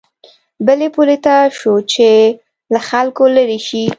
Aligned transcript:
بلې 0.65 0.87
پولې 0.95 1.17
ته 1.25 1.35
شو 1.57 1.73
چې 1.91 2.09
له 2.73 2.79
خلکو 2.89 3.23
لېرې 3.35 3.59
شي. 3.67 3.83